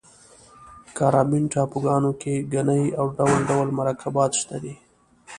[0.97, 4.73] کارابین ټاپوګانو کې ګني او ډول ډول مرکبات شته دي.